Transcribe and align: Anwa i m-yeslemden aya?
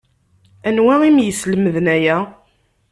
Anwa 0.67 0.95
i 1.07 1.09
m-yeslemden 1.11 1.87
aya? 1.95 2.17